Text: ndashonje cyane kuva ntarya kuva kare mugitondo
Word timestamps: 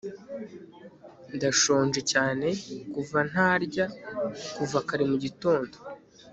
ndashonje 1.35 2.01
cyane 2.11 2.47
kuva 2.93 3.19
ntarya 3.29 3.85
kuva 4.55 4.77
kare 4.87 5.03
mugitondo 5.11 5.75